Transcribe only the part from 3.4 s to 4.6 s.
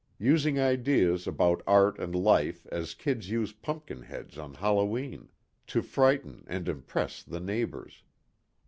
pumpkin heads on